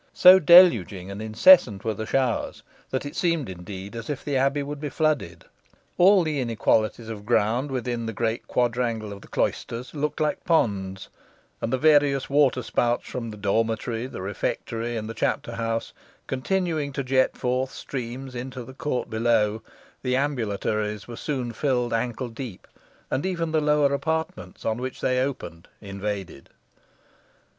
[0.15, 4.63] So deluging and incessant were the showers, that it seemed, indeed, as if the abbey
[4.63, 5.45] would be flooded.
[5.99, 11.09] All the inequalities of ground within the great quadrangle of the cloisters looked like ponds,
[11.61, 15.93] and the various water spouts from the dormitory, the refectory, and the chapter house,
[16.25, 19.61] continuing to jet forth streams into the court below,
[20.01, 22.67] the ambulatories were soon filled ankle deep,
[23.11, 26.49] and even the lower apartments, on which they opened, invaded.